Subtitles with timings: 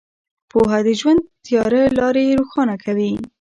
[0.51, 3.13] پوهه د ژوند تیاره لارې روښانه کوي.